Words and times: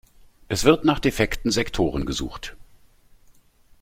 Es 0.47 0.63
wird 0.63 0.83
nach 0.83 0.97
defekten 0.97 1.51
Sektoren 1.51 2.07
gesucht. 2.07 2.55